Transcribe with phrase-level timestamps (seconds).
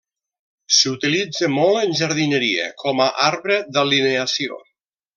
[0.77, 4.63] S'utilitza molt en jardineria com a arbre d'alineació.